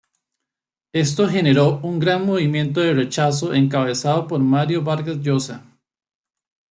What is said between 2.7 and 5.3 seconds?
de rechazo encabezado por Mario Vargas